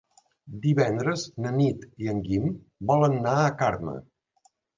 [0.61, 2.49] Divendres na Nit i en Guim
[2.93, 3.97] volen anar a Carme.